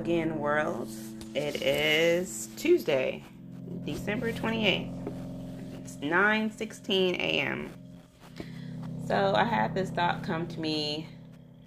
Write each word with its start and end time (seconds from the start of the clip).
again, 0.00 0.38
world. 0.38 0.88
It 1.34 1.60
is 1.60 2.48
Tuesday, 2.56 3.22
December 3.84 4.32
28th. 4.32 4.90
It's 5.74 5.96
9:16 5.96 7.16
a.m. 7.16 7.70
So 9.06 9.34
I 9.36 9.44
had 9.44 9.74
this 9.74 9.90
thought 9.90 10.22
come 10.22 10.46
to 10.46 10.58
me 10.60 11.06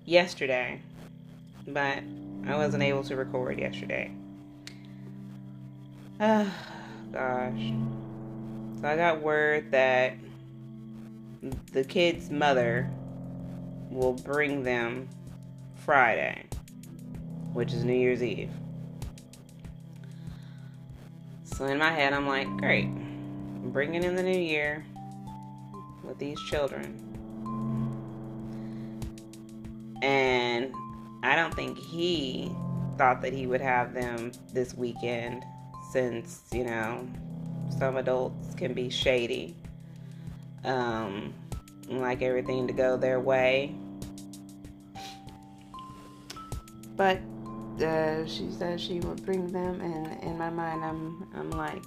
yesterday, 0.06 0.82
but 1.68 2.00
I 2.48 2.56
wasn't 2.56 2.82
able 2.82 3.04
to 3.04 3.16
record 3.16 3.60
yesterday. 3.60 4.12
Oh, 6.20 6.52
gosh. 7.14 7.72
So 8.82 8.88
I 8.88 8.96
got 8.96 9.22
word 9.22 9.70
that 9.70 10.16
the 11.72 11.84
kid's 11.84 12.32
mother 12.32 12.90
will 13.92 14.14
bring 14.14 14.64
them 14.64 15.08
Friday, 15.86 16.46
which 17.54 17.74
is 17.74 17.84
New 17.84 17.94
Year's 17.94 18.22
Eve. 18.22 18.52
So 21.44 21.66
in 21.66 21.78
my 21.78 21.92
head, 21.92 22.14
I'm 22.14 22.28
like, 22.28 22.48
great, 22.58 22.86
I'm 22.86 23.72
bringing 23.72 24.04
in 24.04 24.16
the 24.16 24.24
new 24.24 24.38
year 24.38 24.86
with 26.04 26.18
these 26.18 26.42
children. 26.42 27.00
And 30.02 30.74
I 31.24 31.36
don't 31.36 31.54
think 31.54 31.78
he 31.78 32.52
thought 32.98 33.22
that 33.22 33.34
he 33.34 33.48
would 33.48 33.62
have 33.62 33.94
them 33.94 34.32
this 34.52 34.74
weekend 34.74 35.46
since, 35.92 36.42
you 36.52 36.66
know, 36.66 37.08
some 37.78 37.98
adults 37.98 38.54
can 38.56 38.74
be 38.74 38.90
shady. 38.90 39.56
Um, 40.64 41.34
like 41.88 42.22
everything 42.22 42.68
to 42.68 42.74
go 42.74 42.98
their 42.98 43.20
way. 43.20 43.76
But 46.96 47.20
uh, 47.82 48.26
she 48.26 48.50
said 48.52 48.80
she 48.80 49.00
would 49.00 49.26
bring 49.26 49.52
them, 49.52 49.82
and 49.82 50.22
in 50.24 50.38
my 50.38 50.50
mind, 50.50 50.84
I'm 50.84 51.28
I'm 51.36 51.52
like, 51.52 51.82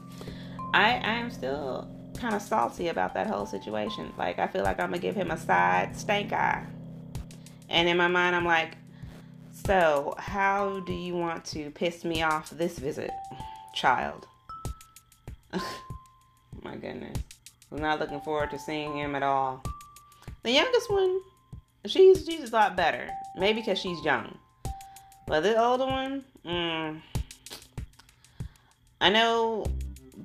I 0.75 0.95
I 0.95 1.15
am 1.15 1.31
still 1.31 1.89
kind 2.17 2.35
of 2.35 2.43
salty 2.43 2.89
about 2.89 3.15
that 3.15 3.27
whole 3.27 3.47
situation. 3.47 4.13
Like 4.19 4.39
I 4.39 4.47
feel 4.47 4.63
like 4.63 4.81
I'm 4.81 4.91
gonna 4.91 4.99
give 4.99 5.15
him 5.15 5.31
a 5.31 5.37
side 5.37 5.97
stank 5.97 6.33
eye, 6.33 6.67
and 7.69 7.89
in 7.89 7.97
my 7.97 8.09
mind, 8.09 8.35
I'm 8.35 8.45
like, 8.45 8.77
so 9.53 10.15
how 10.19 10.81
do 10.81 10.93
you 10.93 11.15
want 11.15 11.45
to 11.47 11.71
piss 11.71 12.05
me 12.05 12.23
off 12.23 12.51
this 12.51 12.79
visit, 12.79 13.11
child? 13.75 14.27
my 16.63 16.77
goodness, 16.77 17.19
I'm 17.71 17.79
not 17.79 18.01
looking 18.01 18.21
forward 18.21 18.51
to 18.51 18.59
seeing 18.59 18.97
him 18.97 19.15
at 19.15 19.23
all. 19.23 19.63
The 20.43 20.53
youngest 20.53 20.91
one, 20.91 21.21
she's 21.87 22.25
she's 22.25 22.51
a 22.51 22.53
lot 22.53 22.77
better. 22.77 23.09
Maybe 23.37 23.61
because 23.61 23.79
she's 23.79 24.05
young. 24.05 24.39
But 25.27 25.43
the 25.43 25.61
older 25.61 25.87
one, 25.87 26.25
mm, 26.45 27.01
I 29.01 29.11
know 29.11 29.67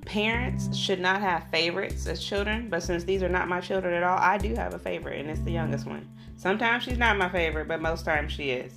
parents 0.05 0.75
should 0.75 0.99
not 0.99 1.21
have 1.21 1.49
favorites 1.49 2.07
as 2.07 2.23
children, 2.23 2.69
but 2.69 2.83
since 2.83 3.03
these 3.03 3.23
are 3.23 3.29
not 3.29 3.47
my 3.47 3.61
children 3.61 3.93
at 3.93 4.03
all, 4.03 4.17
I 4.17 4.37
do 4.37 4.53
have 4.55 4.73
a 4.73 4.79
favorite, 4.79 5.19
and 5.19 5.29
it's 5.29 5.41
the 5.41 5.51
youngest 5.51 5.85
one. 5.85 6.07
Sometimes 6.37 6.83
she's 6.83 6.97
not 6.97 7.17
my 7.17 7.29
favorite, 7.29 7.67
but 7.67 7.81
most 7.81 8.05
times 8.05 8.31
she 8.31 8.51
is. 8.51 8.73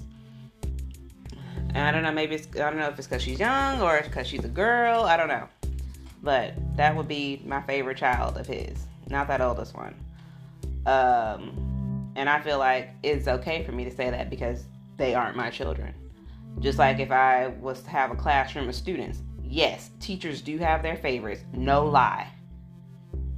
And 1.74 1.78
I 1.78 1.90
don't 1.90 2.02
know, 2.02 2.12
maybe 2.12 2.36
it's, 2.36 2.46
I 2.54 2.70
don't 2.70 2.78
know 2.78 2.88
if 2.88 2.98
it's 2.98 3.06
because 3.08 3.22
she's 3.22 3.40
young 3.40 3.80
or 3.82 4.00
because 4.02 4.26
she's 4.26 4.44
a 4.44 4.48
girl. 4.48 5.02
I 5.02 5.16
don't 5.16 5.28
know. 5.28 5.48
But 6.22 6.54
that 6.76 6.94
would 6.94 7.08
be 7.08 7.42
my 7.44 7.60
favorite 7.62 7.96
child 7.98 8.36
of 8.36 8.46
his, 8.46 8.86
not 9.08 9.26
that 9.28 9.40
oldest 9.40 9.74
one. 9.74 9.94
Um, 10.86 12.12
and 12.16 12.30
I 12.30 12.40
feel 12.40 12.58
like 12.58 12.90
it's 13.02 13.26
okay 13.26 13.64
for 13.64 13.72
me 13.72 13.84
to 13.84 13.90
say 13.90 14.08
that 14.08 14.30
because 14.30 14.64
they 14.96 15.14
aren't 15.14 15.36
my 15.36 15.50
children. 15.50 15.94
Just 16.60 16.78
like 16.78 16.98
if 16.98 17.10
I 17.10 17.48
was 17.60 17.82
to 17.82 17.90
have 17.90 18.10
a 18.10 18.16
classroom 18.16 18.68
of 18.68 18.74
students, 18.74 19.22
yes, 19.42 19.90
teachers 20.00 20.40
do 20.40 20.58
have 20.58 20.82
their 20.82 20.96
favorites. 20.96 21.44
No 21.52 21.84
lie. 21.84 22.28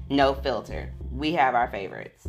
No 0.09 0.35
filter. 0.35 0.93
We 1.11 1.33
have 1.33 1.55
our 1.55 1.69
favorites. 1.69 2.29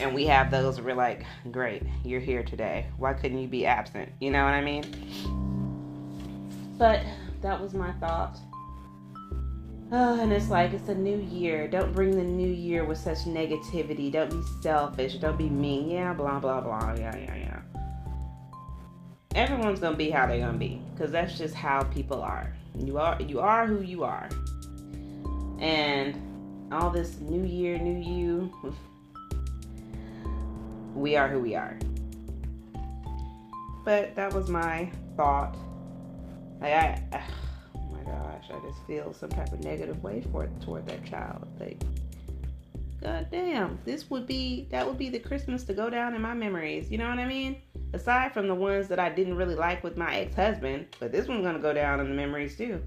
And 0.00 0.14
we 0.14 0.24
have 0.26 0.50
those 0.50 0.80
we're 0.80 0.94
like, 0.94 1.24
great, 1.50 1.82
you're 2.02 2.20
here 2.20 2.42
today. 2.42 2.86
Why 2.96 3.12
couldn't 3.12 3.38
you 3.38 3.48
be 3.48 3.66
absent? 3.66 4.10
You 4.20 4.30
know 4.30 4.44
what 4.44 4.54
I 4.54 4.62
mean? 4.62 4.84
But 6.78 7.02
that 7.42 7.60
was 7.60 7.74
my 7.74 7.92
thought. 7.92 8.38
Oh, 9.94 10.18
and 10.18 10.32
it's 10.32 10.48
like 10.48 10.72
it's 10.72 10.88
a 10.88 10.94
new 10.94 11.18
year. 11.18 11.68
Don't 11.68 11.92
bring 11.92 12.16
the 12.16 12.24
new 12.24 12.48
year 12.48 12.86
with 12.86 12.96
such 12.96 13.18
negativity. 13.18 14.10
Don't 14.10 14.30
be 14.30 14.40
selfish. 14.62 15.16
Don't 15.16 15.36
be 15.36 15.50
mean. 15.50 15.90
Yeah, 15.90 16.14
blah 16.14 16.40
blah 16.40 16.62
blah. 16.62 16.94
Yeah, 16.94 17.14
yeah, 17.14 17.36
yeah 17.36 17.41
everyone's 19.34 19.80
gonna 19.80 19.96
be 19.96 20.10
how 20.10 20.26
they're 20.26 20.40
gonna 20.40 20.58
be 20.58 20.80
because 20.94 21.10
that's 21.10 21.38
just 21.38 21.54
how 21.54 21.82
people 21.84 22.22
are. 22.22 22.54
You 22.78 22.98
are 22.98 23.20
you 23.22 23.40
are 23.40 23.66
who 23.66 23.82
you 23.82 24.04
are. 24.04 24.28
And 25.58 26.68
all 26.72 26.90
this 26.90 27.18
new 27.20 27.44
year 27.44 27.78
new 27.78 28.00
you 28.00 28.52
we 30.94 31.16
are 31.16 31.28
who 31.28 31.40
we 31.40 31.54
are. 31.54 31.78
But 33.84 34.14
that 34.14 34.32
was 34.32 34.48
my 34.48 34.90
thought. 35.16 35.56
Like 36.60 36.72
i 36.72 37.02
oh 37.74 37.80
my 37.90 38.02
gosh 38.02 38.44
i 38.50 38.66
just 38.66 38.86
feel 38.86 39.12
some 39.12 39.30
type 39.30 39.52
of 39.52 39.60
negative 39.64 40.02
way 40.02 40.22
for 40.32 40.48
toward 40.60 40.86
that 40.86 41.04
child. 41.04 41.46
Like 41.58 41.82
god 43.02 43.26
damn 43.32 43.80
this 43.84 44.08
would 44.10 44.28
be 44.28 44.68
that 44.70 44.86
would 44.86 44.96
be 44.96 45.08
the 45.08 45.18
christmas 45.18 45.64
to 45.64 45.74
go 45.74 45.90
down 45.90 46.14
in 46.14 46.22
my 46.22 46.34
memories. 46.34 46.90
You 46.90 46.98
know 46.98 47.08
what 47.08 47.18
i 47.18 47.26
mean 47.26 47.56
aside 47.92 48.32
from 48.32 48.48
the 48.48 48.54
ones 48.54 48.88
that 48.88 48.98
I 48.98 49.10
didn't 49.10 49.36
really 49.36 49.54
like 49.54 49.84
with 49.84 49.96
my 49.96 50.16
ex 50.16 50.34
husband, 50.34 50.86
but 50.98 51.12
this 51.12 51.28
one's 51.28 51.44
gonna 51.44 51.58
go 51.58 51.72
down 51.72 52.00
in 52.00 52.08
the 52.08 52.14
memories 52.14 52.56
too. 52.56 52.82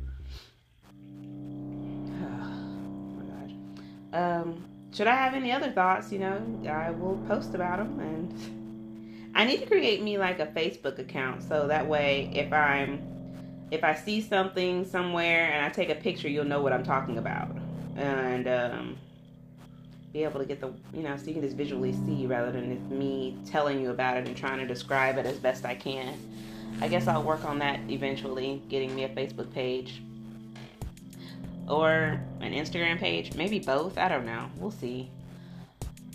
oh. 4.13 4.17
Um, 4.17 4.65
should 4.93 5.07
I 5.07 5.15
have 5.15 5.33
any 5.33 5.51
other 5.51 5.71
thoughts? 5.71 6.11
You 6.11 6.19
know, 6.19 6.41
I 6.69 6.91
will 6.91 7.17
post 7.27 7.53
about 7.53 7.79
them, 7.79 7.99
and 7.99 9.31
I 9.35 9.45
need 9.45 9.59
to 9.59 9.65
create 9.65 10.01
me 10.01 10.17
like 10.17 10.39
a 10.39 10.47
Facebook 10.47 10.99
account 10.99 11.43
so 11.43 11.67
that 11.67 11.87
way 11.87 12.31
if 12.33 12.53
I'm 12.53 13.01
if 13.71 13.83
I 13.83 13.95
see 13.95 14.21
something 14.21 14.85
somewhere 14.85 15.51
and 15.51 15.65
I 15.65 15.69
take 15.69 15.89
a 15.89 15.95
picture, 15.95 16.29
you'll 16.29 16.45
know 16.45 16.61
what 16.61 16.71
I'm 16.71 16.83
talking 16.83 17.17
about, 17.17 17.49
and 17.95 18.47
um, 18.47 18.97
be 20.15 20.23
able 20.23 20.39
to 20.39 20.45
get 20.45 20.61
the 20.61 20.71
you 20.93 21.03
know 21.03 21.17
so 21.17 21.25
you 21.25 21.33
can 21.33 21.41
just 21.41 21.57
visually 21.57 21.91
see 21.91 22.25
rather 22.25 22.49
than 22.49 22.97
me 22.97 23.37
telling 23.45 23.81
you 23.81 23.89
about 23.91 24.15
it 24.15 24.25
and 24.25 24.37
trying 24.37 24.57
to 24.57 24.65
describe 24.65 25.17
it 25.17 25.25
as 25.25 25.37
best 25.37 25.65
I 25.65 25.75
can. 25.75 26.17
I 26.79 26.87
guess 26.87 27.07
I'll 27.07 27.21
work 27.21 27.43
on 27.43 27.59
that 27.59 27.81
eventually, 27.89 28.61
getting 28.69 28.95
me 28.95 29.03
a 29.03 29.09
Facebook 29.09 29.53
page 29.53 30.01
or 31.67 32.21
an 32.39 32.53
Instagram 32.53 32.97
page, 32.97 33.35
maybe 33.35 33.59
both. 33.59 33.97
I 33.97 34.07
don't 34.07 34.25
know. 34.25 34.49
We'll 34.57 34.71
see. 34.71 35.09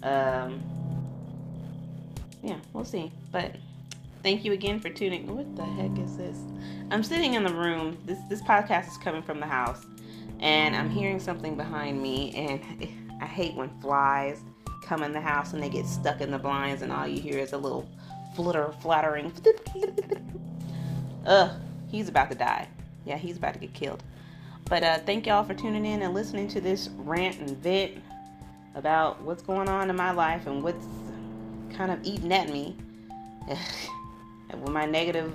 Um, 0.03 0.63
yeah, 2.43 2.57
we'll 2.73 2.87
see. 2.87 3.13
But 3.31 3.57
thank 4.23 4.47
you 4.47 4.53
again 4.53 4.81
for 4.81 4.89
tuning. 4.89 5.27
What 5.37 5.55
the 5.57 5.65
heck 5.65 5.99
is 5.99 6.17
this? 6.17 6.39
I'm 6.91 7.05
sitting 7.05 7.35
in 7.35 7.45
the 7.45 7.53
room. 7.53 7.99
This 8.07 8.19
this 8.31 8.41
podcast 8.41 8.89
is 8.89 8.97
coming 8.97 9.23
from 9.23 9.41
the 9.41 9.47
house, 9.47 9.85
and 10.39 10.75
I'm 10.75 10.89
hearing 10.89 11.21
something 11.21 11.55
behind 11.55 12.03
me, 12.03 12.33
and 12.35 12.89
I 13.21 13.27
hate 13.27 13.55
when 13.55 13.69
flies 13.81 14.43
come 14.83 15.03
in 15.03 15.13
the 15.13 15.21
house 15.21 15.53
and 15.53 15.63
they 15.63 15.69
get 15.69 15.87
stuck 15.87 16.21
in 16.21 16.31
the 16.31 16.39
blinds 16.39 16.83
and 16.83 16.91
all 16.91 17.07
you 17.07 17.21
hear 17.21 17.39
is 17.39 17.53
a 17.53 17.59
little 17.59 17.89
flutter, 18.35 18.73
flattering. 18.81 19.33
Ugh, 21.27 21.51
he's 21.89 22.09
about 22.09 22.31
to 22.31 22.37
die. 22.37 22.67
Yeah, 23.05 23.17
he's 23.17 23.37
about 23.37 23.55
to 23.55 23.61
get 23.61 23.75
killed. 23.75 24.03
But 24.69 24.83
uh, 24.83 24.99
thank 25.01 25.27
y'all 25.27 25.45
for 25.45 25.55
tuning 25.55 25.85
in 25.85 26.03
and 26.03 26.15
listening 26.15 26.49
to 26.49 26.61
this 26.61 26.89
rant 26.99 27.39
and 27.39 27.57
vent 27.59 28.03
about 28.75 29.21
what's 29.23 29.43
going 29.43 29.69
on 29.69 29.91
in 29.91 29.97
my 29.97 30.13
life 30.13 30.47
and 30.47 30.63
what's 30.63 30.87
kind 31.77 31.91
of 31.91 31.99
eating 32.05 32.33
at 32.33 32.49
me 32.49 32.77
with 33.49 34.71
my 34.71 34.87
negative 34.87 35.33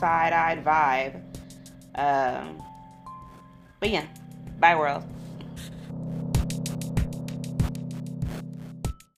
side-eyed 0.00 0.64
vibe. 0.64 1.22
Um, 1.94 2.62
but 3.80 3.90
yeah, 3.90 4.06
bye 4.58 4.76
world. 4.76 5.04